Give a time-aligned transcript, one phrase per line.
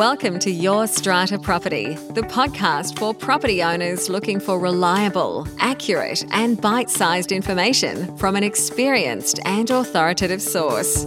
[0.00, 6.58] Welcome to Your Strata Property, the podcast for property owners looking for reliable, accurate, and
[6.58, 11.04] bite sized information from an experienced and authoritative source.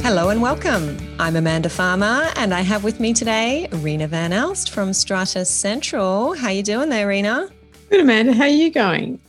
[0.00, 0.96] Hello and welcome.
[1.18, 6.32] I'm Amanda Farmer, and I have with me today Rena Van Elst from Strata Central.
[6.32, 7.50] How you doing there, Rena?
[7.90, 8.32] Good, Amanda.
[8.32, 9.20] How are you going?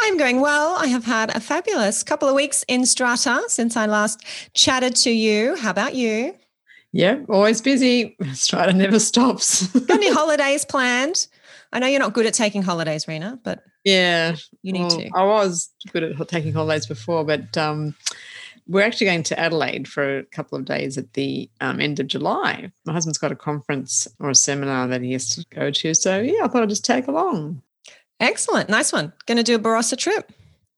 [0.00, 0.76] I'm going well.
[0.76, 4.24] I have had a fabulous couple of weeks in Strata since I last
[4.54, 5.56] chatted to you.
[5.56, 6.34] How about you?
[6.92, 8.16] Yeah, always busy.
[8.32, 9.66] Strata never stops.
[9.68, 11.26] Got any holidays planned?
[11.72, 15.10] I know you're not good at taking holidays, Rena, but yeah, you need well, to.
[15.14, 17.94] I was good at taking holidays before, but um,
[18.66, 22.06] we're actually going to Adelaide for a couple of days at the um, end of
[22.06, 22.70] July.
[22.86, 26.20] My husband's got a conference or a seminar that he has to go to, so
[26.20, 27.62] yeah, I thought I'd just tag along.
[28.20, 28.68] Excellent.
[28.68, 29.12] Nice one.
[29.26, 30.32] Going to do a Barossa trip?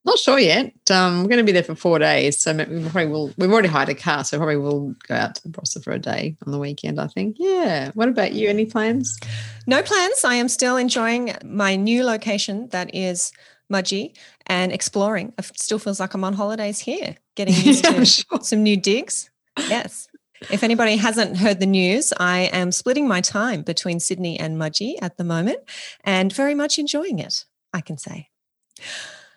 [0.05, 0.73] Not sure yet.
[0.91, 2.39] Um, we're going to be there for four days.
[2.39, 3.33] So we probably will.
[3.37, 5.99] We've already hired a car, so probably we'll go out to the Barossa for a
[5.99, 7.37] day on the weekend, I think.
[7.39, 7.91] Yeah.
[7.95, 8.49] What about you?
[8.49, 9.19] Any plans?
[9.67, 10.25] No plans.
[10.25, 13.33] I am still enjoying my new location that is
[13.71, 14.17] Mudgee
[14.47, 15.35] and exploring.
[15.39, 18.41] It still feels like I'm on holidays here, getting used yeah, to sure.
[18.41, 19.31] some new digs.
[19.59, 20.09] Yes.
[20.49, 24.95] If anybody hasn't heard the news, I am splitting my time between Sydney and Mudgee
[25.03, 25.59] at the moment
[26.03, 28.31] and very much enjoying it, I can say.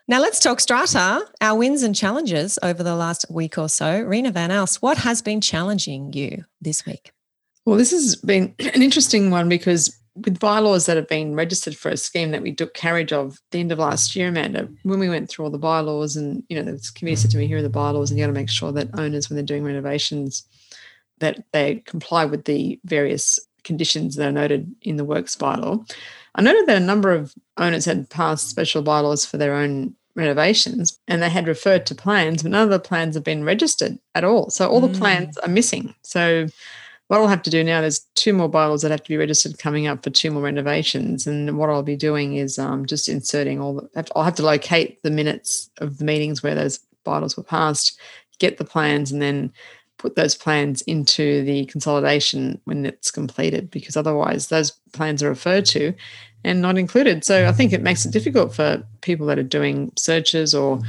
[0.08, 4.02] Now let's talk strata, our wins and challenges over the last week or so.
[4.02, 7.12] Rena Van Elst, what has been challenging you this week?
[7.66, 11.90] Well, this has been an interesting one because with bylaws that have been registered for
[11.90, 15.10] a scheme that we took carriage of the end of last year, Amanda, when we
[15.10, 17.64] went through all the bylaws and, you know, the committee said to me, here are
[17.64, 20.44] the bylaws and you got to make sure that owners, when they're doing renovations,
[21.24, 25.90] that they comply with the various conditions that are noted in the works bylaw.
[26.36, 31.00] I noted that a number of owners had passed special bylaws for their own renovations
[31.08, 34.24] and they had referred to plans, but none of the plans have been registered at
[34.24, 34.50] all.
[34.50, 34.92] So all mm.
[34.92, 35.96] the plans are missing.
[36.04, 36.48] So
[37.08, 39.60] what I'll have to do now, there's two more bylaws that have to be registered
[39.60, 41.28] coming up for two more renovations.
[41.28, 45.02] And what I'll be doing is um, just inserting all the, I'll have to locate
[45.04, 48.00] the minutes of the meetings where those bylaws were passed,
[48.40, 49.52] get the plans, and then
[50.04, 55.66] put those plans into the consolidation when it's completed because otherwise those plans are referred
[55.66, 55.94] to
[56.44, 57.24] and not included.
[57.24, 60.82] So I think it makes it difficult for people that are doing searches or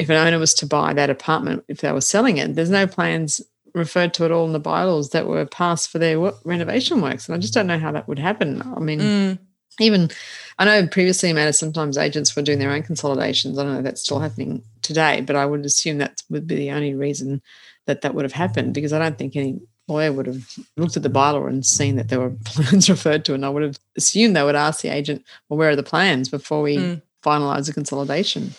[0.00, 2.88] if an owner was to buy that apartment, if they were selling it, there's no
[2.88, 3.40] plans
[3.72, 7.28] referred to at all in the bylaws that were passed for their renovation works.
[7.28, 8.62] And I just don't know how that would happen.
[8.62, 9.38] I mean, mm.
[9.78, 10.10] even
[10.58, 13.58] I know previously, Amanda, sometimes agents were doing their own consolidations.
[13.58, 16.56] I don't know if that's still happening today, but I would assume that would be
[16.56, 17.40] the only reason
[17.86, 21.02] that that would have happened because I don't think any lawyer would have looked at
[21.02, 24.36] the bylaw and seen that there were plans referred to, and I would have assumed
[24.36, 27.02] they would ask the agent, "Well, where are the plans?" before we mm.
[27.24, 28.54] finalise the consolidation.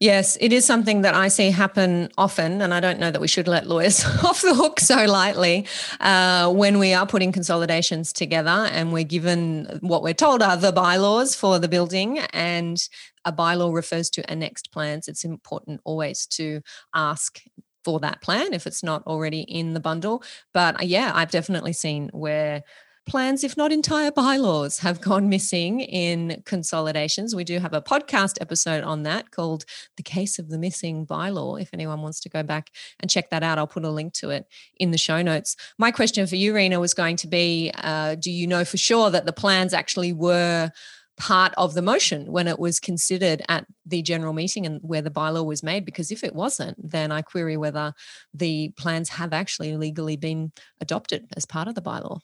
[0.00, 3.26] Yes, it is something that I see happen often, and I don't know that we
[3.26, 5.66] should let lawyers off the hook so lightly
[5.98, 10.70] uh, when we are putting consolidations together and we're given what we're told are the
[10.70, 12.88] bylaws for the building, and
[13.24, 15.08] a bylaw refers to annexed plans.
[15.08, 16.60] It's important always to
[16.94, 17.42] ask
[17.88, 20.22] for that plan if it's not already in the bundle.
[20.52, 22.62] But uh, yeah, I've definitely seen where
[23.08, 27.34] plans, if not entire bylaws, have gone missing in consolidations.
[27.34, 29.64] We do have a podcast episode on that called
[29.96, 31.62] The Case of the Missing Bylaw.
[31.62, 32.68] If anyone wants to go back
[33.00, 34.44] and check that out, I'll put a link to it
[34.76, 35.56] in the show notes.
[35.78, 39.08] My question for you, Rena, was going to be uh, Do you know for sure
[39.08, 40.70] that the plans actually were?
[41.18, 45.10] Part of the motion when it was considered at the general meeting and where the
[45.10, 47.92] bylaw was made because if it wasn't then i query whether
[48.32, 52.20] the plans have actually legally been adopted as part of the bylaw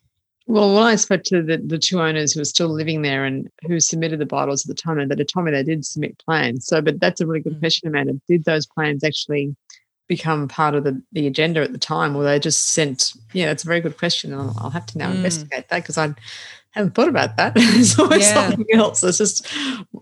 [0.47, 3.49] well, when I spoke to the, the two owners who are still living there and
[3.67, 6.67] who submitted the bylaws at the time, and they told me they did submit plans.
[6.67, 7.61] So, but that's a really good mm.
[7.61, 8.21] question, Amanda.
[8.29, 9.57] Did those plans actually
[10.07, 13.15] become part of the, the agenda at the time, or they just sent?
[13.33, 15.17] Yeah, that's a very good question, and I'll, I'll have to now mm.
[15.17, 16.15] investigate that because I
[16.75, 17.53] haven't thought about that.
[17.85, 18.35] It's always yeah.
[18.35, 19.03] something else.
[19.03, 19.47] It's just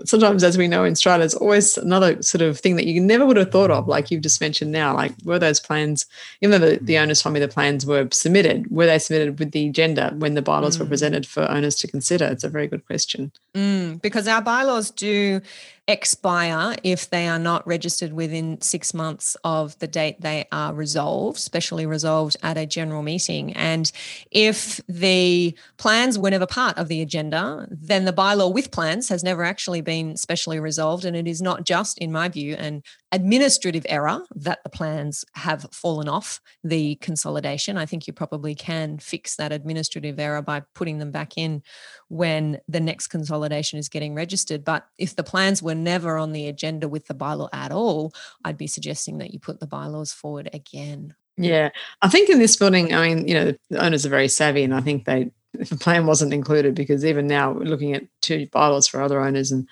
[0.04, 3.26] sometimes, as we know in Strata, it's always another sort of thing that you never
[3.26, 4.94] would have thought of, like you've just mentioned now.
[4.94, 6.06] Like, were those plans,
[6.40, 9.52] even though the, the owners told me the plans were submitted, were they submitted with
[9.52, 10.80] the agenda when the bylaws mm.
[10.80, 12.26] were presented for owners to consider?
[12.26, 13.32] It's a very good question.
[13.54, 15.40] Mm, because our bylaws do
[15.88, 21.38] expire if they are not registered within six months of the date they are resolved,
[21.38, 23.52] specially resolved at a general meeting.
[23.54, 23.90] And
[24.30, 29.24] if the plans were never part of the agenda, then the bylaw with plans has
[29.24, 31.04] never actually been specially resolved.
[31.04, 32.82] And it is not just, in my view, an
[33.12, 37.76] administrative error that the plans have fallen off the consolidation.
[37.76, 41.62] I think you probably can fix that administrative error by putting them back in
[42.08, 44.64] when the next consolidation is getting registered.
[44.64, 48.12] But if the plans were never on the agenda with the bylaw at all,
[48.44, 51.14] I'd be suggesting that you put the bylaws forward again.
[51.36, 51.70] Yeah,
[52.00, 54.74] I think in this building, I mean, you know, the owners are very savvy, and
[54.74, 58.46] I think they if the plan wasn't included because even now we're looking at two
[58.52, 59.68] bylaws for other owners and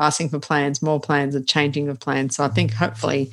[0.00, 2.36] asking for plans, more plans, a changing of plans.
[2.36, 3.30] So I think hopefully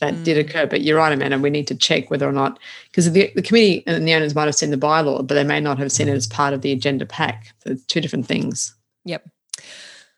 [0.00, 0.24] that mm.
[0.24, 0.66] did occur.
[0.66, 1.38] But you're right, Amanda.
[1.38, 2.58] We need to check whether or not
[2.90, 5.60] because the, the committee and the owners might have seen the bylaw, but they may
[5.60, 7.52] not have seen it as part of the agenda pack.
[7.64, 8.74] So two different things.
[9.04, 9.28] Yep.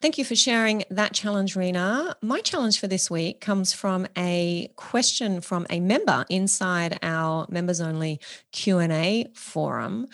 [0.02, 2.16] Thank you for sharing that challenge, Rena.
[2.20, 7.80] My challenge for this week comes from a question from a member inside our members
[7.80, 8.20] only
[8.52, 10.06] Q&A forum.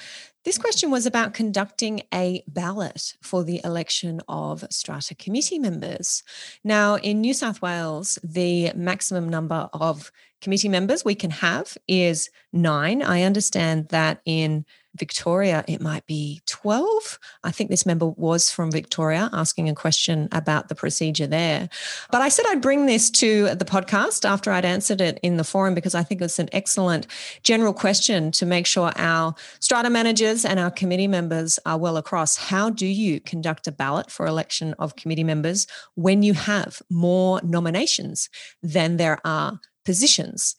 [0.45, 6.25] This question was about conducting a ballot for the election of strata committee members.
[6.65, 10.11] Now, in New South Wales, the maximum number of
[10.41, 13.03] committee members we can have is nine.
[13.03, 14.67] I understand that in
[14.97, 17.19] Victoria, it might be 12.
[17.45, 21.71] I think this member was from Victoria asking a question about the procedure there.
[22.11, 25.45] But I said I'd bring this to the podcast after I'd answered it in the
[25.45, 27.07] forum because I think it's an excellent
[27.43, 32.37] general question to make sure our strata managers and our committee members are well across.
[32.37, 37.41] How do you conduct a ballot for election of committee members when you have more
[37.43, 38.29] nominations
[38.63, 40.55] than there are positions?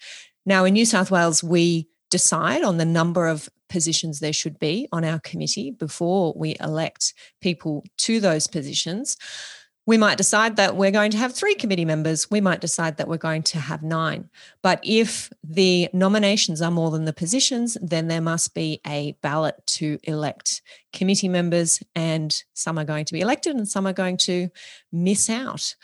[0.45, 4.87] Now, in New South Wales, we decide on the number of positions there should be
[4.91, 9.17] on our committee before we elect people to those positions.
[9.87, 12.29] We might decide that we're going to have three committee members.
[12.29, 14.29] We might decide that we're going to have nine.
[14.61, 19.55] But if the nominations are more than the positions, then there must be a ballot
[19.77, 20.61] to elect
[20.93, 24.49] committee members, and some are going to be elected and some are going to
[24.91, 25.75] miss out.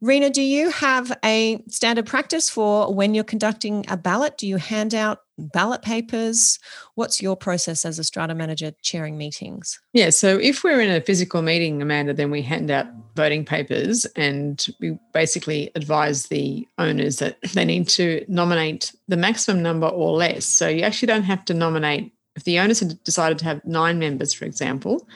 [0.00, 4.36] Rena, do you have a standard practice for when you're conducting a ballot?
[4.36, 6.58] Do you hand out ballot papers?
[6.94, 9.78] What's your process as a strata manager chairing meetings?
[9.92, 14.04] Yeah, so if we're in a physical meeting, Amanda, then we hand out voting papers
[14.16, 20.12] and we basically advise the owners that they need to nominate the maximum number or
[20.12, 20.44] less.
[20.44, 23.98] So you actually don't have to nominate if the owners had decided to have nine
[23.98, 25.08] members, for example,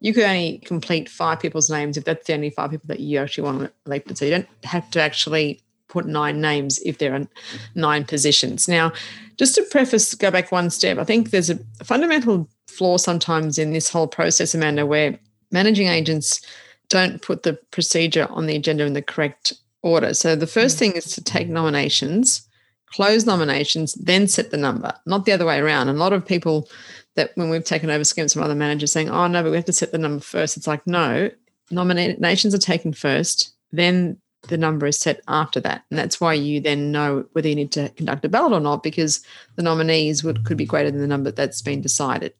[0.00, 3.18] you could only complete five people's names if that's the only five people that you
[3.18, 4.16] actually want to elect.
[4.16, 7.26] So you don't have to actually put nine names if there are
[7.74, 8.68] nine positions.
[8.68, 8.92] Now,
[9.38, 13.72] just to preface, go back one step, I think there's a fundamental flaw sometimes in
[13.72, 15.18] this whole process, Amanda, where
[15.50, 16.40] managing agents
[16.88, 19.52] don't put the procedure on the agenda in the correct
[19.82, 20.12] order.
[20.12, 20.80] So the first mm.
[20.80, 22.46] thing is to take nominations
[22.92, 25.88] close nominations, then set the number, not the other way around.
[25.88, 26.68] And a lot of people
[27.14, 29.64] that when we've taken over schemes from other managers saying, oh, no, but we have
[29.66, 30.56] to set the number first.
[30.56, 31.30] It's like, no,
[31.70, 34.18] nominations are taken first, then
[34.48, 35.82] the number is set after that.
[35.90, 38.82] And that's why you then know whether you need to conduct a ballot or not,
[38.82, 39.24] because
[39.56, 42.32] the nominees would, could be greater than the number that's been decided.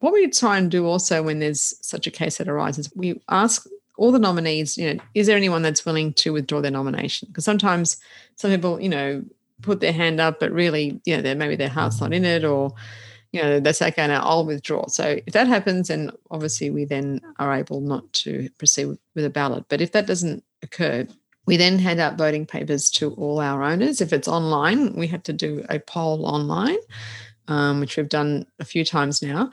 [0.00, 3.66] What we try and do also when there's such a case that arises, we ask
[3.96, 7.28] all the nominees, you know, is there anyone that's willing to withdraw their nomination?
[7.28, 7.98] Because sometimes
[8.36, 9.22] some people, you know,
[9.62, 12.72] put their hand up, but really, you know, maybe their heart's not in it, or
[13.32, 16.84] you know, they say, "Okay, now I'll withdraw." So if that happens, then obviously we
[16.84, 19.64] then are able not to proceed with a ballot.
[19.68, 21.06] But if that doesn't occur,
[21.46, 24.00] we then hand out voting papers to all our owners.
[24.00, 26.78] If it's online, we have to do a poll online,
[27.48, 29.50] um, which we've done a few times now.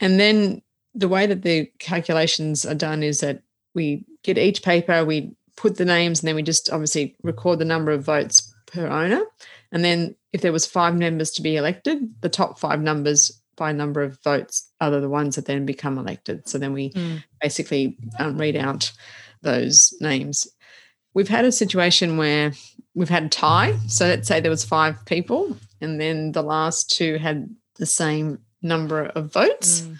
[0.00, 0.62] And then
[0.94, 3.42] the way that the calculations are done is that
[3.74, 7.64] we get each paper, we put the names, and then we just obviously record the
[7.64, 9.24] number of votes per owner.
[9.72, 13.72] And then if there was five members to be elected, the top five numbers by
[13.72, 16.48] number of votes are the ones that then become elected.
[16.48, 17.22] So then we mm.
[17.42, 18.92] basically um, read out
[19.42, 20.46] those names.
[21.12, 22.52] We've had a situation where
[22.94, 23.76] we've had a tie.
[23.88, 28.38] So let's say there was five people, and then the last two had the same
[28.62, 29.80] number of votes.
[29.80, 29.96] Mm.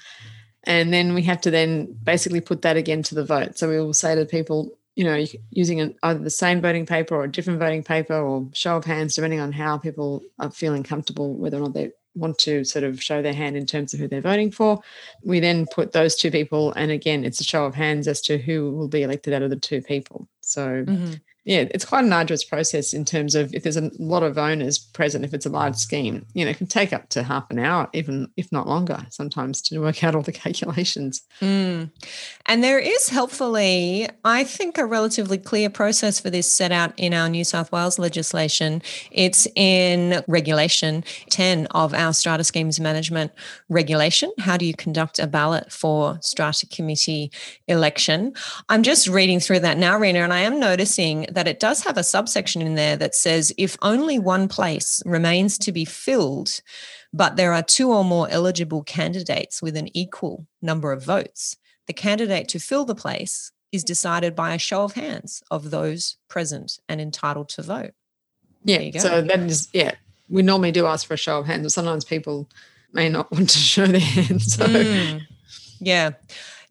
[0.65, 3.57] And then we have to then basically put that again to the vote.
[3.59, 7.15] So we will say to people, you know, using an, either the same voting paper
[7.15, 10.83] or a different voting paper or show of hands, depending on how people are feeling
[10.83, 14.01] comfortable, whether or not they want to sort of show their hand in terms of
[14.01, 14.83] who they're voting for.
[15.23, 18.39] We then put those two people, and again, it's a show of hands as to
[18.39, 20.27] who will be elected out of the two people.
[20.41, 21.13] So mm-hmm.
[21.49, 24.77] Yeah, it's quite an arduous process in terms of if there's a lot of owners
[24.77, 27.59] present, if it's a large scheme, you know, it can take up to half an
[27.59, 31.23] hour, even if not longer, sometimes to work out all the calculations.
[31.41, 31.91] Mm.
[32.45, 37.15] And there is helpfully, I think, a relatively clear process for this set out in
[37.15, 38.83] our New South Wales legislation.
[39.11, 43.33] It's in Regulation 10 of our Strata Schemes Management
[43.71, 44.31] Regulation.
[44.39, 47.33] How do you conduct a ballot for Strata Committee
[47.69, 48.35] election?
[48.69, 52.03] I'm just reading through that now, Rena, and I am noticing it does have a
[52.03, 56.61] subsection in there that says if only one place remains to be filled,
[57.13, 61.93] but there are two or more eligible candidates with an equal number of votes, the
[61.93, 66.79] candidate to fill the place is decided by a show of hands of those present
[66.89, 67.93] and entitled to vote.
[68.65, 68.99] Yeah.
[68.99, 69.95] So that is, yeah,
[70.29, 72.49] we normally do ask for a show of hands, but sometimes people
[72.93, 74.55] may not want to show their hands.
[74.55, 74.65] So.
[74.65, 75.23] Mm,
[75.81, 76.11] yeah.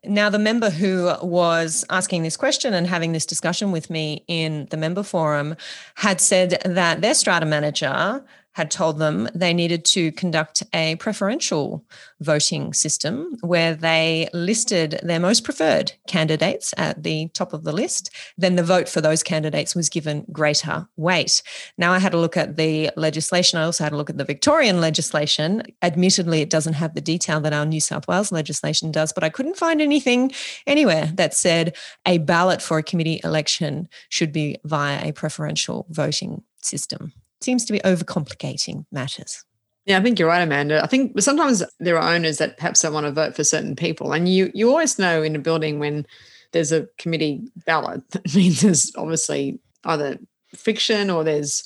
[0.03, 4.67] Now, the member who was asking this question and having this discussion with me in
[4.69, 5.55] the member forum
[5.95, 8.23] had said that their strata manager
[8.57, 11.85] had told them they needed to conduct a preferential
[12.21, 18.09] voting system where they listed their most preferred candidates at the top of the list.
[18.35, 21.43] Then the vote for those candidates was given greater weight.
[21.77, 23.59] Now, I had a look at the legislation.
[23.59, 25.61] I also had a look at the Victorian legislation.
[25.83, 29.29] Admittedly, it doesn't have the detail that our New South Wales legislation does, but I
[29.29, 30.31] couldn't find anything
[30.65, 31.75] anywhere that said
[32.07, 37.73] a ballot for a committee election should be via a preferential voting system seems to
[37.73, 39.43] be overcomplicating matters.
[39.85, 40.83] Yeah, I think you're right, Amanda.
[40.83, 44.11] I think sometimes there are owners that perhaps don't want to vote for certain people.
[44.11, 46.05] And you you always know in a building when
[46.51, 50.19] there's a committee ballot, that means there's obviously either
[50.55, 51.63] friction or there's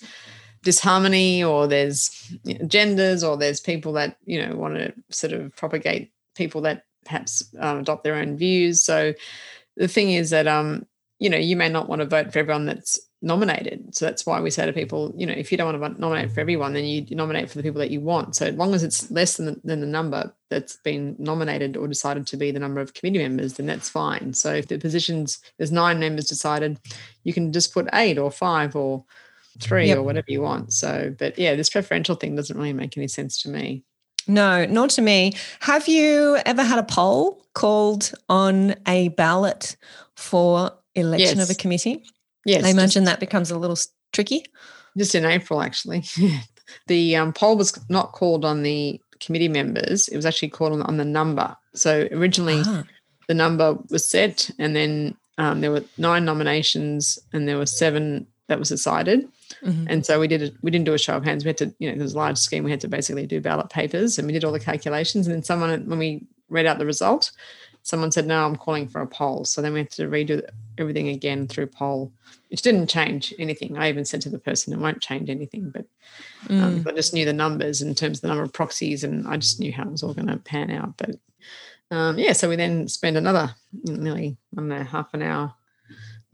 [0.63, 2.11] disharmony or there's
[2.43, 6.61] you know, genders or there's people that, you know, want to sort of propagate people
[6.61, 8.83] that perhaps um, adopt their own views.
[8.83, 9.13] So
[9.77, 10.85] the thing is that um,
[11.17, 13.95] you know, you may not want to vote for everyone that's nominated.
[13.95, 16.31] So that's why we say to people, you know, if you don't want to nominate
[16.31, 18.35] for everyone, then you nominate for the people that you want.
[18.35, 21.87] So as long as it's less than the, than the number that's been nominated or
[21.87, 24.33] decided to be the number of committee members, then that's fine.
[24.33, 26.79] So if the positions there's nine members decided,
[27.23, 29.05] you can just put eight or five or
[29.59, 29.97] three yep.
[29.97, 30.73] or whatever you want.
[30.73, 33.83] So, but yeah, this preferential thing doesn't really make any sense to me.
[34.27, 35.33] No, not to me.
[35.61, 39.75] Have you ever had a poll called on a ballot
[40.15, 41.49] for election yes.
[41.49, 42.03] of a committee?
[42.45, 42.63] Yes.
[42.63, 43.77] I imagine that becomes a little
[44.13, 44.45] tricky.
[44.97, 46.03] Just in April, actually.
[46.87, 50.81] the um, poll was not called on the committee members, it was actually called on,
[50.81, 51.55] on the number.
[51.73, 52.83] So originally, ah.
[53.27, 58.27] the number was set, and then um, there were nine nominations, and there were seven
[58.47, 59.29] that was decided.
[59.63, 59.85] Mm-hmm.
[59.87, 60.53] And so we did it.
[60.61, 61.45] We didn't do a show of hands.
[61.45, 62.63] We had to, you know, was a large scheme.
[62.63, 65.27] We had to basically do ballot papers, and we did all the calculations.
[65.27, 67.31] And then someone, when we read out the result,
[67.83, 70.41] someone said, "No, I'm calling for a poll." So then we had to redo
[70.77, 72.11] everything again through poll,
[72.49, 73.77] which didn't change anything.
[73.77, 75.85] I even said to the person, "It won't change anything," but
[76.49, 76.87] um, mm.
[76.87, 79.59] I just knew the numbers in terms of the number of proxies, and I just
[79.59, 80.97] knew how it was all going to pan out.
[80.97, 81.15] But
[81.89, 85.53] um, yeah, so we then spent another nearly I don't know, half an hour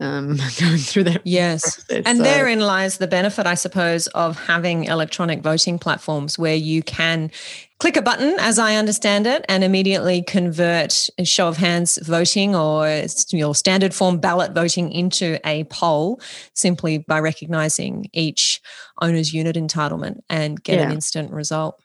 [0.00, 1.22] um, going through that.
[1.24, 1.84] Yes.
[1.84, 2.02] Process.
[2.06, 2.24] And so.
[2.24, 7.30] therein lies the benefit, I suppose, of having electronic voting platforms where you can
[7.78, 12.54] click a button, as I understand it, and immediately convert a show of hands voting
[12.54, 16.20] or your standard form ballot voting into a poll
[16.54, 18.60] simply by recognizing each
[19.00, 20.86] owner's unit entitlement and get yeah.
[20.86, 21.80] an instant result.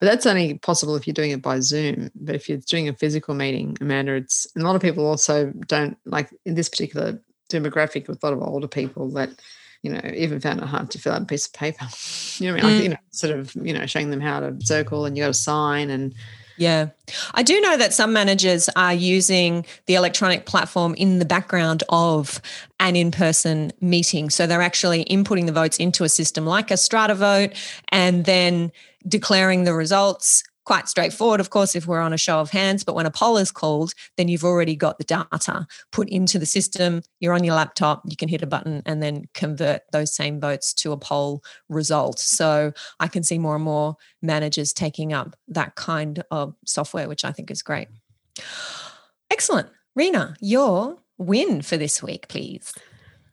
[0.00, 2.10] But that's only possible if you're doing it by Zoom.
[2.14, 5.96] But if you're doing a physical meeting, Amanda, it's a lot of people also don't
[6.04, 7.18] like in this particular
[7.50, 9.30] demographic with a lot of older people that
[9.82, 11.86] you know even found it hard to fill out a piece of paper
[12.42, 12.64] you know I mean?
[12.64, 12.82] like, mm.
[12.82, 15.34] you know sort of you know showing them how to circle and you got to
[15.34, 16.14] sign and
[16.58, 16.88] yeah.
[17.34, 22.40] I do know that some managers are using the electronic platform in the background of
[22.80, 24.30] an in person meeting.
[24.30, 27.52] So they're actually inputting the votes into a system like a strata vote
[27.88, 28.72] and then
[29.06, 32.84] declaring the results quite straightforward, of course, if we're on a show of hands.
[32.84, 36.44] But when a poll is called, then you've already got the data put into the
[36.44, 37.02] system.
[37.20, 40.74] You're on your laptop, you can hit a button and then convert those same votes
[40.74, 42.18] to a poll result.
[42.18, 47.24] So I can see more and more managers taking up that kind of software, which
[47.24, 47.88] I think is great.
[49.30, 49.68] Excellent.
[49.94, 52.74] Rena, your win for this week, please.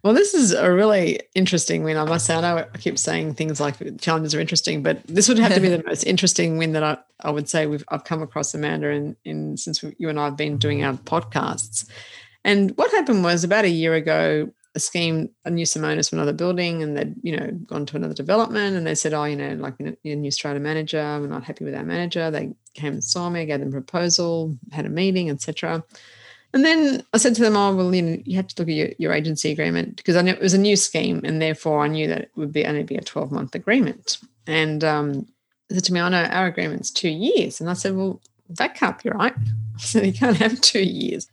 [0.03, 2.35] Well, this is a really interesting win, I must say.
[2.35, 5.61] I know I keep saying things like challenges are interesting, but this would have to
[5.61, 8.89] be the most interesting win that I, I would say we've I've come across, Amanda,
[8.89, 11.89] in, in since you and I have been doing our podcasts.
[12.43, 16.19] And what happened was about a year ago, a scheme, a new some owners from
[16.19, 19.37] another building and they'd, you know, gone to another development and they said, oh, you
[19.37, 22.29] know, like a new strata manager, we're not happy with our manager.
[22.29, 25.83] They came and saw me, gave them a proposal, had a meeting, etc.
[26.53, 28.75] And then I said to them, "Oh, well, you know, you have to look at
[28.75, 31.87] your, your agency agreement because I knew it was a new scheme, and therefore I
[31.87, 35.27] knew that it would be only be a twelve month agreement." And um,
[35.69, 38.75] they said to me, "I know our agreement's two years," and I said, "Well, that
[38.75, 39.33] can't be right.
[39.79, 41.27] So you can't have two years."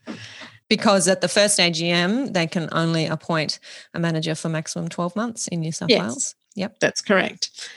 [0.70, 3.58] Because at the first AGM, they can only appoint
[3.92, 6.00] a manager for maximum 12 months in New South Yes.
[6.00, 6.34] Wales.
[6.54, 6.80] Yep.
[6.80, 7.68] That's correct.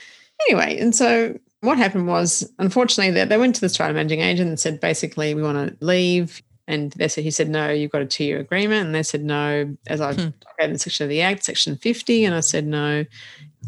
[0.48, 4.48] Anyway, and so what happened was, unfortunately, they, they went to the strata managing agent
[4.48, 6.40] and said, basically, we want to leave.
[6.66, 8.86] And they said, he said, no, you've got a two year agreement.
[8.86, 10.28] And they said, no, as I Hmm.
[10.58, 12.24] read in the section of the Act, section 50.
[12.24, 13.04] And I said, no,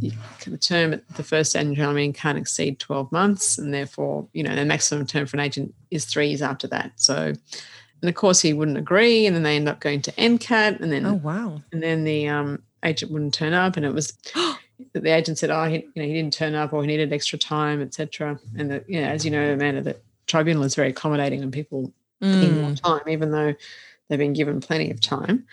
[0.01, 0.13] you-
[0.47, 3.59] the term at the first annual general meeting can't exceed 12 months.
[3.59, 6.93] And therefore, you know, the maximum term for an agent is three years after that.
[6.97, 7.35] So,
[8.03, 9.27] and of course, he wouldn't agree.
[9.27, 10.81] And then they end up going to NCAT.
[10.81, 11.61] And then Oh, wow.
[11.73, 14.17] and then the um, agent wouldn't turn up, and it was
[14.93, 17.39] the agent said, "Oh, he, you know, he didn't turn up, or he needed extra
[17.39, 21.43] time, etc." And the, you know, as you know, Amanda, the tribunal is very accommodating,
[21.43, 22.83] and people need more Mm.
[22.83, 23.55] time, even though
[24.09, 25.45] they've been given plenty of time.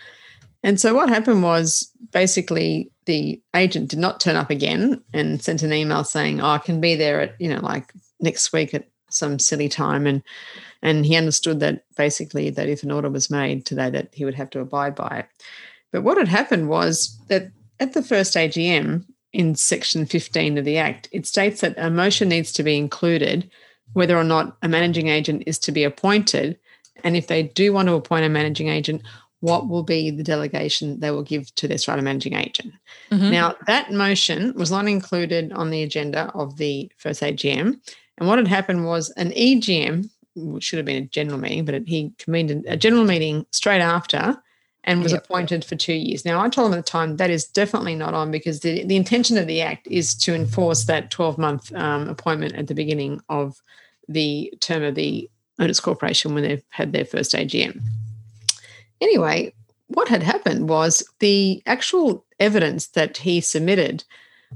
[0.62, 5.62] And so what happened was basically the agent did not turn up again and sent
[5.62, 8.88] an email saying, "Oh, I can be there at you know like next week at
[9.10, 10.22] some silly time," and
[10.82, 14.34] and he understood that basically that if an order was made today, that he would
[14.34, 15.26] have to abide by it.
[15.92, 20.78] But what had happened was that at the first AGM in section 15 of the
[20.78, 23.50] Act, it states that a motion needs to be included
[23.94, 26.58] whether or not a managing agent is to be appointed.
[27.02, 29.02] And if they do want to appoint a managing agent,
[29.40, 32.72] what will be the delegation they will give to their strata managing agent?
[33.10, 33.30] Mhm.
[33.30, 37.80] Now, that motion was not included on the agenda of the first AGM.
[38.18, 41.74] And what had happened was an EGM, which should have been a general meeting, but
[41.74, 44.36] it, he convened a general meeting straight after
[44.84, 45.24] and was Yep.
[45.24, 46.24] appointed for two years.
[46.24, 48.96] Now, I told him at the time that is definitely not on because the, the
[48.96, 53.20] intention of the Act is to enforce that 12 month um, appointment at the beginning
[53.28, 53.60] of
[54.08, 57.80] the term of the owners corporation when they've had their first AGM.
[59.00, 59.52] Anyway,
[59.88, 64.04] what had happened was the actual evidence that he submitted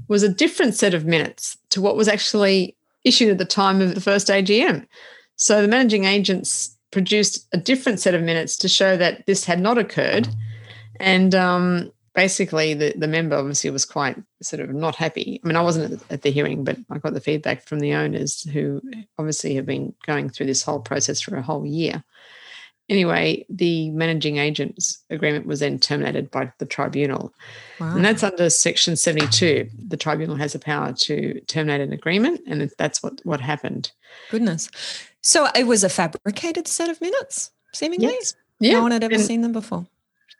[0.07, 3.95] was a different set of minutes to what was actually issued at the time of
[3.95, 4.85] the first AGM.
[5.35, 9.59] So the managing agents produced a different set of minutes to show that this had
[9.59, 10.27] not occurred.
[10.99, 15.39] And um, basically, the, the member obviously was quite sort of not happy.
[15.41, 18.43] I mean, I wasn't at the, hearing, but I got the feedback from the owners
[18.43, 18.81] who
[19.17, 22.03] obviously have been going through this whole process for a whole year.
[22.89, 27.33] Anyway, the managing agent's agreement was then terminated by the tribunal.
[27.79, 27.95] Wow.
[27.95, 29.69] And that's under section 72.
[29.87, 33.93] The tribunal has the power to terminate an agreement, and that's what, what happened.
[34.29, 34.69] Goodness.
[35.21, 38.07] So it was a fabricated set of minutes, seemingly.
[38.07, 38.35] Yes.
[38.59, 38.73] Yeah.
[38.73, 39.87] No one had ever and, seen them before.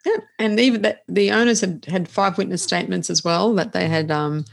[0.06, 0.18] Yeah.
[0.38, 4.10] And even that the owners had had five witness statements as well that they had
[4.12, 4.46] um,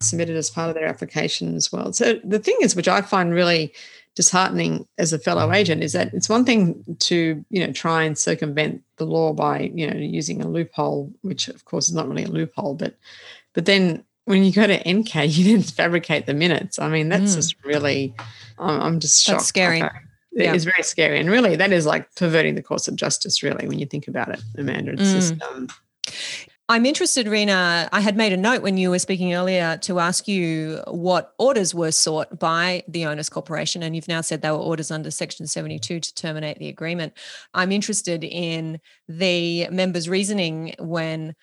[0.00, 1.92] submitted as part of their application as well.
[1.92, 3.72] So the thing is, which I find really
[4.14, 8.18] disheartening as a fellow agent, is that it's one thing to you know try and
[8.18, 12.24] circumvent the law by you know using a loophole, which of course is not really
[12.24, 12.94] a loophole, but
[13.54, 16.78] but then when you go to NCAT, you then fabricate the minutes.
[16.78, 17.36] I mean, that's Mm.
[17.36, 18.14] just really,
[18.58, 19.38] I'm, I'm just shocked.
[19.38, 19.82] That's scary.
[20.32, 20.54] It Yeah.
[20.54, 23.42] is very scary, and really, that is like perverting the course of justice.
[23.42, 25.68] Really, when you think about it, Amanda, it's just um,
[26.68, 27.88] I'm interested, Rena.
[27.92, 31.74] I had made a note when you were speaking earlier to ask you what orders
[31.74, 35.48] were sought by the owners corporation, and you've now said they were orders under Section
[35.48, 37.14] 72 to terminate the agreement.
[37.54, 41.34] I'm interested in the members' reasoning when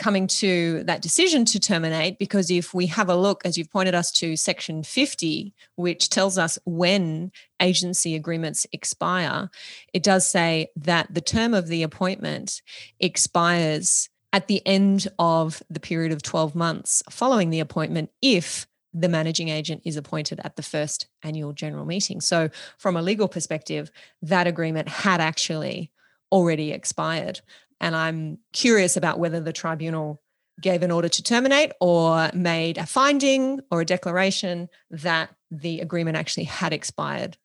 [0.00, 3.94] coming to that decision to terminate, because if we have a look, as you've pointed
[3.94, 9.50] us to Section 50, which tells us when agency agreements expire,
[9.92, 12.62] it does say that the term of the appointment
[12.98, 19.08] expires at the end of the period of 12 months following the appointment if the
[19.08, 22.20] managing agent is appointed at the first annual general meeting.
[22.20, 23.90] So, from a legal perspective,
[24.22, 25.92] that agreement had actually
[26.32, 27.40] already expired.
[27.80, 30.20] And I'm curious about whether the tribunal
[30.60, 36.16] gave an order to terminate or made a finding or a declaration that the agreement
[36.18, 37.38] actually had expired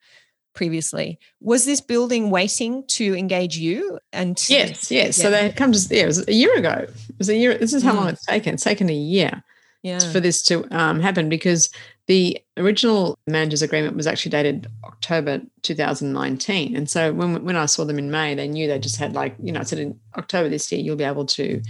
[0.54, 1.18] previously.
[1.40, 3.98] Was this building waiting to engage you?
[4.12, 5.16] And yes, yes.
[5.16, 5.30] So Yeah.
[5.30, 6.86] they had come to yeah, it was a year ago.
[6.86, 7.56] It was a year.
[7.56, 8.12] This is how long Mm.
[8.12, 8.54] it's taken.
[8.54, 9.42] It's taken a year
[9.86, 10.00] yeah.
[10.00, 11.70] for this to um, happen because
[12.06, 16.76] the original managers agreement was actually dated October 2019.
[16.76, 19.36] And so when when I saw them in May, they knew they just had like
[19.40, 21.62] you know I said in October this year you'll be able to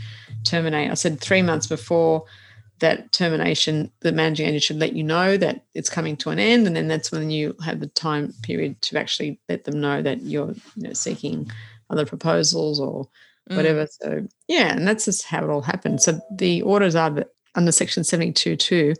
[0.45, 0.91] terminate.
[0.91, 2.25] I said three months before
[2.79, 6.67] that termination, the managing agent should let you know that it's coming to an end,
[6.67, 10.23] and then that's when you have the time period to actually let them know that
[10.23, 11.51] you're you know, seeking
[11.91, 13.09] other proposals or
[13.51, 13.57] Mm.
[13.57, 13.87] whatever.
[13.87, 16.03] So yeah, and that's just how it all happened.
[16.03, 18.95] So the orders are that under section 72.2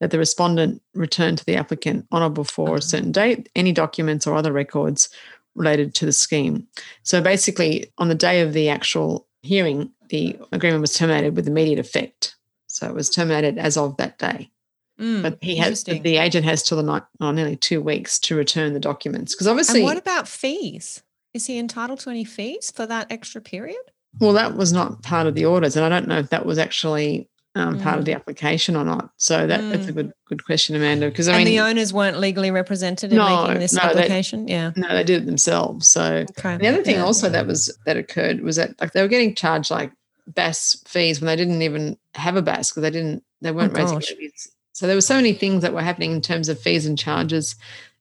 [0.00, 4.26] that the respondent return to the applicant on or before a certain date any documents
[4.26, 5.08] or other records
[5.54, 6.66] related to the scheme.
[7.02, 11.78] So basically, on the day of the actual hearing, the agreement was terminated with immediate
[11.78, 12.36] effect.
[12.66, 14.50] So it was terminated as of that day.
[14.98, 18.36] Mm, but he has the agent has till the night, oh, nearly two weeks to
[18.36, 19.80] return the documents because obviously.
[19.80, 21.02] And what about fees?
[21.32, 23.80] Is he entitled to any fees for that extra period?
[24.20, 26.58] Well, that was not part of the orders, and I don't know if that was
[26.58, 27.82] actually um, mm.
[27.82, 28.16] part of the mm.
[28.16, 29.10] application or not.
[29.16, 29.70] So that, mm.
[29.70, 29.96] that's a mm.
[29.96, 31.08] good good question, Amanda.
[31.08, 34.46] Because I and mean, the owners weren't legally represented in no, making this no, application.
[34.46, 35.88] They, yeah, no, they did it themselves.
[35.88, 36.56] So okay.
[36.56, 37.04] the other thing yeah.
[37.04, 39.92] also that was that occurred was that like they were getting charged like
[40.26, 43.82] BAS fees when they didn't even have a BAS because they didn't they weren't oh,
[43.82, 44.50] raising fees.
[44.72, 47.54] So there were so many things that were happening in terms of fees and charges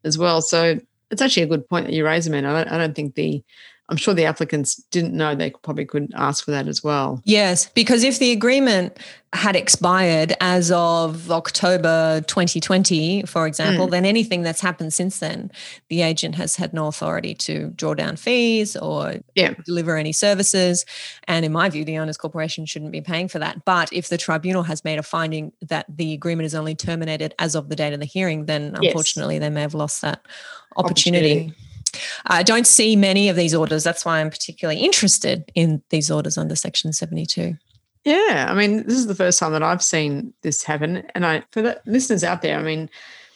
[0.03, 0.41] as well.
[0.41, 0.79] So
[1.11, 2.49] it's actually a good point that you raise, Amanda.
[2.49, 3.43] I don't, I don't think the
[3.93, 7.21] I'm sure the applicants didn't know they probably couldn't ask for that as well.
[7.25, 8.97] Yes, because if the agreement
[9.33, 13.91] had expired as of October 2020, for example, mm.
[13.91, 15.51] then anything that's happened since then,
[15.89, 19.53] the agent has had no authority to draw down fees or yeah.
[19.63, 20.87] deliver any services.
[21.27, 23.63] And in my view, the owners corporation shouldn't be paying for that.
[23.63, 27.53] But if the tribunal has made a finding that the agreement is only terminated as
[27.53, 29.41] of the date of the hearing, then unfortunately yes.
[29.41, 30.25] they may have lost that
[30.77, 31.31] opportunity.
[31.31, 31.72] opportunity.
[32.25, 33.83] I don't see many of these orders.
[33.83, 37.55] That's why I'm particularly interested in these orders under Section 72.
[38.05, 41.03] Yeah, I mean, this is the first time that I've seen this happen.
[41.15, 42.89] And I, for the listeners out there, I mean,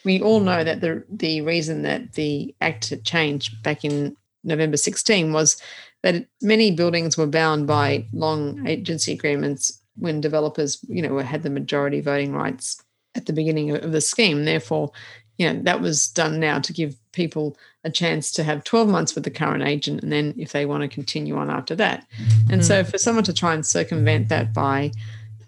[0.04, 5.34] we all know that the the reason that the act changed back in November 16
[5.34, 5.62] was
[6.04, 11.50] that many buildings were bound by long agency agreements when developers, you know, had the
[11.50, 12.82] majority voting rights
[13.16, 14.46] at the beginning of the scheme.
[14.46, 14.92] Therefore,
[15.38, 19.16] you know, that was done now to give people a chance to have 12 months
[19.16, 22.06] with the current agent and then if they want to continue on after that.
[22.52, 22.64] And mm.
[22.64, 24.92] so for someone to try and circumvent that by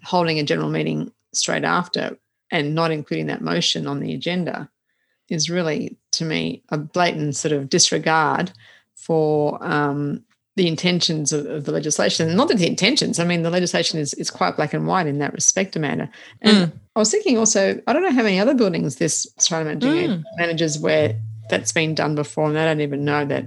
[0.02, 2.16] holding a general meeting straight after
[2.50, 4.70] and not including that motion on the agenda
[5.28, 8.50] is really, to me, a blatant sort of disregard
[8.96, 10.24] for um,
[10.56, 12.34] the intentions of, of, the legislation.
[12.34, 15.18] Not that the intentions, I mean, the legislation is, is quite black and white in
[15.18, 16.10] that respect, Amanda.
[16.40, 16.72] And mm.
[16.96, 20.22] I was thinking also, I don't know how many other buildings this Australian mm.
[20.36, 21.16] managers where
[21.50, 23.46] that's been done before and they don't even know that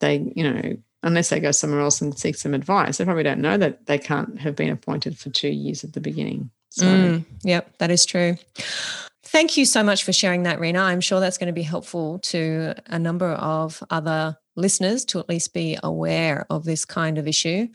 [0.00, 3.40] they, you know, unless they go somewhere else and seek some advice, they probably don't
[3.40, 6.50] know that they can't have been appointed for two years at the beginning.
[6.70, 8.36] So, mm, yep, that is true.
[9.24, 10.80] Thank you so much for sharing that, Rena.
[10.80, 15.28] I'm sure that's going to be helpful to a number of other listeners to at
[15.28, 17.68] least be aware of this kind of issue.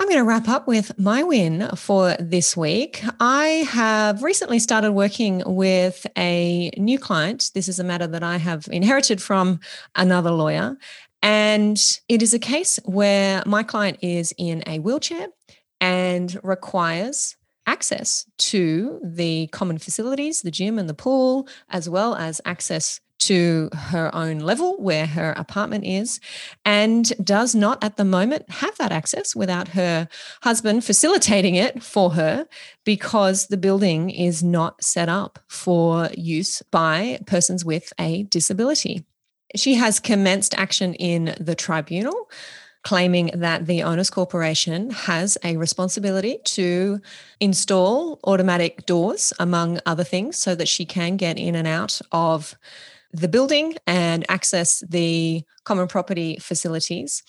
[0.00, 3.04] I'm going to wrap up with my win for this week.
[3.20, 7.50] I have recently started working with a new client.
[7.52, 9.60] This is a matter that I have inherited from
[9.94, 10.78] another lawyer.
[11.22, 15.26] And it is a case where my client is in a wheelchair
[15.82, 17.36] and requires
[17.66, 23.68] access to the common facilities, the gym and the pool, as well as access to
[23.72, 26.20] her own level where her apartment is
[26.64, 30.08] and does not at the moment have that access without her
[30.42, 32.46] husband facilitating it for her
[32.84, 39.04] because the building is not set up for use by persons with a disability.
[39.56, 42.28] She has commenced action in the tribunal
[42.82, 47.00] claiming that the owners corporation has a responsibility to
[47.38, 52.54] install automatic doors among other things so that she can get in and out of
[53.12, 57.22] the building and access the common property facilities.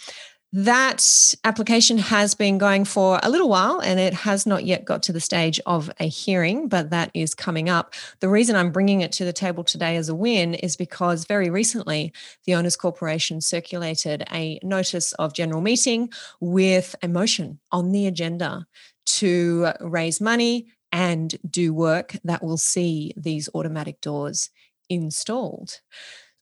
[0.54, 5.02] That application has been going for a little while and it has not yet got
[5.04, 7.94] to the stage of a hearing, but that is coming up.
[8.20, 11.50] The reason I'm bringing it to the table today as a win is because very
[11.50, 12.12] recently
[12.46, 16.10] the Owners Corporation circulated a notice of general meeting
[16.42, 18.66] with a motion on the agenda
[19.06, 24.50] to raise money and do work that will see these automatic doors
[24.90, 25.80] installed.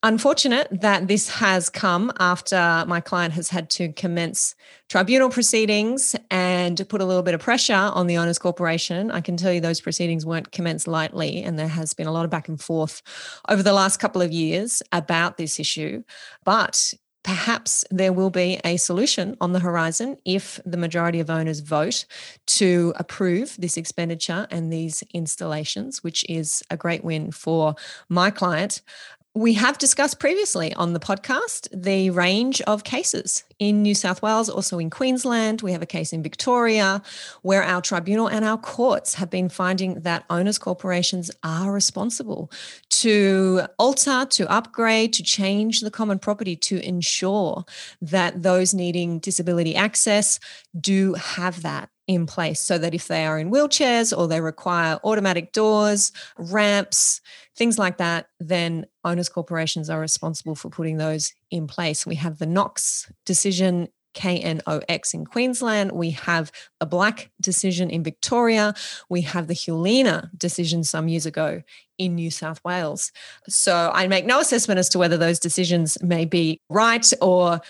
[0.02, 4.56] Unfortunate that this has come after my client has had to commence
[4.88, 9.12] tribunal proceedings and put a little bit of pressure on the Owners Corporation.
[9.12, 12.23] I can tell you those proceedings weren't commenced lightly, and there has been a lot
[12.23, 13.02] of back and forth
[13.49, 16.04] over the last couple of years about this issue.
[16.45, 21.60] But perhaps there will be a solution on the horizon if the majority of owners
[21.60, 22.05] vote
[22.47, 27.75] to approve this expenditure and these installations, which is a great win for
[28.08, 28.82] my client.
[29.35, 34.49] We have discussed previously on the podcast the range of cases in New South Wales,
[34.49, 35.61] also in Queensland.
[35.61, 37.03] We have a case in Victoria
[37.43, 42.51] where our tribunal and our courts have been finding that owners corporations are responsible
[42.89, 47.65] to alter, to upgrade, to change the common property to ensure
[48.01, 50.39] that those needing disability access
[50.81, 55.00] do have that in place so that if they are in wheelchairs or they require
[55.04, 57.22] automatic doors, ramps,
[57.56, 62.08] things like that, then owners corporations are responsible for putting those in place.
[62.08, 65.91] We have the Knox decision KNOX in Queensland.
[65.91, 68.74] We have a black decision in Victoria.
[69.08, 71.62] We have the Hulina decision some years ago
[72.00, 73.12] in New South Wales.
[73.48, 77.62] So I make no assessment as to whether those decisions may be right or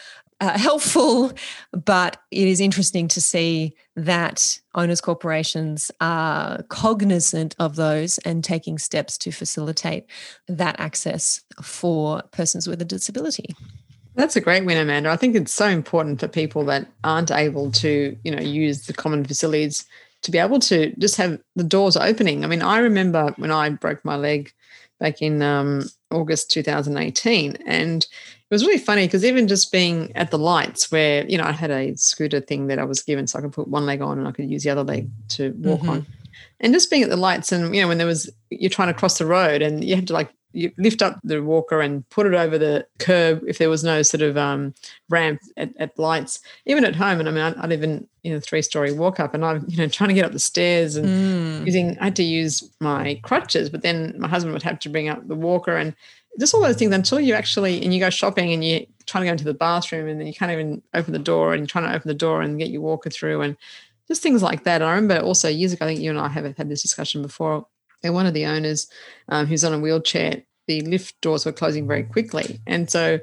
[0.42, 1.32] uh, helpful,
[1.72, 8.78] but it is interesting to see that owners corporations are cognizant of those and taking
[8.78, 10.06] steps to facilitate
[10.48, 13.56] that access for persons with a disability.
[14.16, 15.10] That's a great win, Amanda.
[15.10, 18.94] I think it's so important for people that aren't able to, you know, use the
[18.94, 19.86] common facilities
[20.22, 22.44] to be able to just have the doors opening.
[22.44, 24.52] I mean, I remember when I broke my leg
[25.00, 28.06] back in um, August 2018, and
[28.50, 31.52] it was really funny because even just being at the lights where, you know, I
[31.52, 34.18] had a scooter thing that I was given so I could put one leg on
[34.18, 35.90] and I could use the other leg to walk mm-hmm.
[35.90, 36.08] on.
[36.60, 38.94] And just being at the lights and, you know, when there was, you're trying to
[38.96, 42.26] cross the road and you have to like you lift up the walker and put
[42.26, 44.74] it over the curb if there was no sort of um,
[45.10, 46.40] ramp at, at, lights.
[46.66, 49.20] Even at home, and I mean, I, I live in in a three story walk
[49.20, 51.66] up, and I'm you know trying to get up the stairs and mm.
[51.66, 51.98] using.
[52.00, 55.28] I had to use my crutches, but then my husband would have to bring up
[55.28, 55.96] the walker and
[56.40, 59.28] just all those things until you actually and you go shopping and you're trying to
[59.28, 61.86] go into the bathroom and then you can't even open the door and you're trying
[61.86, 63.58] to open the door and get your walker through and
[64.08, 64.82] just things like that.
[64.82, 67.66] I remember also years ago, I think you and I have had this discussion before
[68.04, 68.88] and one of the owners
[69.28, 72.60] um, who's on a wheelchair, the lift doors were closing very quickly.
[72.68, 73.20] And so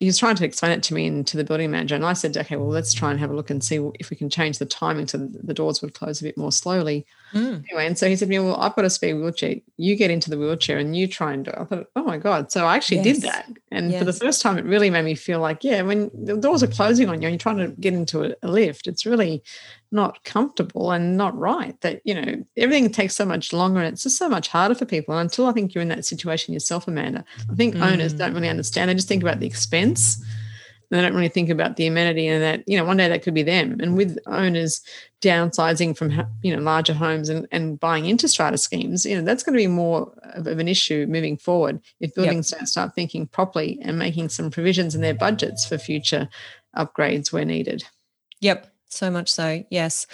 [0.00, 1.94] he was trying to explain it to me and to the building manager.
[1.94, 4.16] And I said, okay, well, let's try and have a look and see if we
[4.16, 7.06] can change the timing so the doors would close a bit more slowly.
[7.34, 7.64] Mm.
[7.68, 9.56] Anyway, and so he said, yeah, well, I've got a spare wheelchair.
[9.76, 11.58] You get into the wheelchair and you try and do it.
[11.58, 12.52] I thought, oh my God.
[12.52, 13.04] So I actually yes.
[13.04, 13.50] did that.
[13.72, 13.98] And yes.
[13.98, 16.68] for the first time, it really made me feel like, yeah, when the doors are
[16.68, 19.42] closing on you and you're trying to get into a, a lift, it's really
[19.90, 24.02] not comfortable and not right that you know everything takes so much longer and it's
[24.02, 26.88] just so much harder for people and until i think you're in that situation yourself
[26.88, 27.92] amanda i think mm.
[27.92, 30.20] owners don't really understand they just think about the expense
[30.94, 33.34] they don't really think about the amenity and that you know one day that could
[33.34, 33.78] be them.
[33.80, 34.80] And with owners
[35.20, 36.10] downsizing from
[36.42, 39.62] you know larger homes and, and buying into strata schemes you know that's going to
[39.62, 42.60] be more of, an issue moving forward if buildings yep.
[42.60, 46.28] don't start thinking properly and making some provisions in their budgets for future
[46.76, 47.84] upgrades where needed.
[48.40, 50.06] Yep so much so, yes,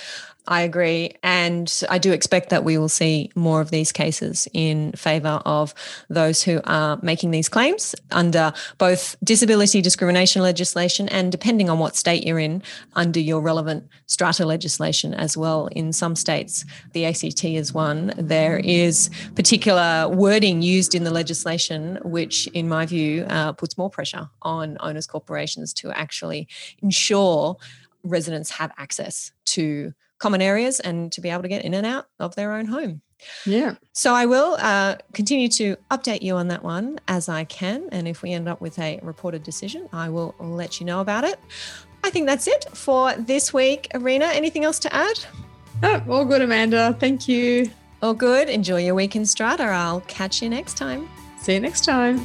[0.47, 1.13] I agree.
[1.23, 5.75] And I do expect that we will see more of these cases in favour of
[6.09, 11.95] those who are making these claims under both disability discrimination legislation and, depending on what
[11.95, 12.63] state you're in,
[12.95, 15.67] under your relevant strata legislation as well.
[15.69, 16.65] In some states,
[16.95, 18.13] the ACT is one.
[18.17, 23.91] There is particular wording used in the legislation, which, in my view, uh, puts more
[23.91, 26.49] pressure on owners' corporations to actually
[26.83, 27.57] ensure
[28.03, 32.07] residents have access to common areas and to be able to get in and out
[32.19, 33.01] of their own home.
[33.45, 33.75] Yeah.
[33.93, 37.89] So I will uh, continue to update you on that one as I can.
[37.93, 41.25] And if we end up with a reported decision, I will let you know about
[41.25, 41.39] it.
[42.03, 43.89] I think that's it for this week.
[43.95, 45.19] Rena, anything else to add?
[45.83, 46.97] Oh, all good, Amanda.
[46.99, 47.71] Thank you.
[48.03, 48.49] All good.
[48.49, 49.65] Enjoy your week in Strata.
[49.65, 51.09] I'll catch you next time.
[51.41, 52.25] See you next time.